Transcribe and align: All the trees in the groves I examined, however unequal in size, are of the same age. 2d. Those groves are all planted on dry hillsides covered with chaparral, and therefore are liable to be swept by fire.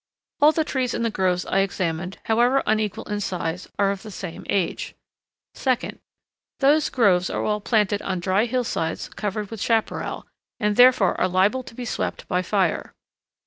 All 0.41 0.51
the 0.51 0.63
trees 0.63 0.95
in 0.95 1.03
the 1.03 1.11
groves 1.11 1.45
I 1.45 1.59
examined, 1.59 2.17
however 2.23 2.63
unequal 2.65 3.03
in 3.03 3.19
size, 3.19 3.67
are 3.77 3.91
of 3.91 4.01
the 4.01 4.09
same 4.09 4.47
age. 4.49 4.95
2d. 5.55 5.99
Those 6.59 6.89
groves 6.89 7.29
are 7.29 7.43
all 7.45 7.61
planted 7.61 8.01
on 8.01 8.19
dry 8.19 8.45
hillsides 8.45 9.09
covered 9.09 9.51
with 9.51 9.61
chaparral, 9.61 10.25
and 10.59 10.75
therefore 10.75 11.21
are 11.21 11.27
liable 11.27 11.61
to 11.61 11.75
be 11.75 11.85
swept 11.85 12.27
by 12.27 12.41
fire. 12.41 12.95